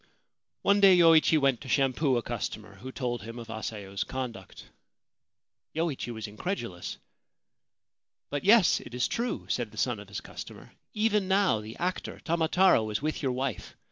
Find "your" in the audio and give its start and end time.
13.21-13.31